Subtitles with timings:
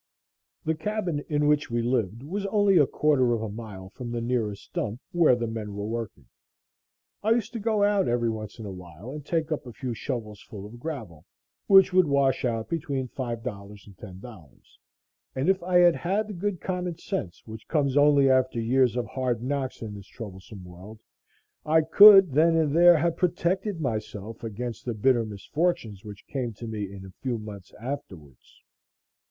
[0.65, 4.19] The cabin in which we lived was only a quarter of a mile from the
[4.19, 6.25] nearest dump where the men were working.
[7.21, 9.93] I used to go out every once in a while and take up a few
[9.93, 11.25] shovels full of gravel
[11.67, 13.43] which would wash out between $5
[13.85, 14.53] and $10
[15.35, 19.05] and if I had had the good common sense which comes only after years of
[19.05, 20.99] hard knocks in this troublesome world,
[21.63, 26.65] I could then and there have protected myself against the bitter misfortunes which came to
[26.65, 28.63] me in a few months afterwards.